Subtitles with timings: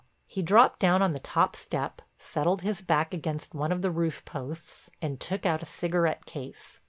[0.25, 4.25] He dropped down on the top step, settled his back against one of the roof
[4.25, 6.79] posts, and took out a cigarette case.